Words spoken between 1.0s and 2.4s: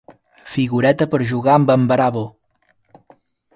per jugar amb en Bravo.